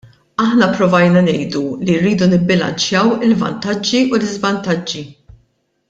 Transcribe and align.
Aħna 0.43 0.69
pprovajna 0.77 1.21
ngħidu 1.27 1.61
li 1.89 1.97
rridu 1.99 2.29
nibbilanċjaw 2.33 3.13
il-vantaġġi 3.29 4.03
u 4.09 4.21
l-iżvantaġġi. 4.21 5.07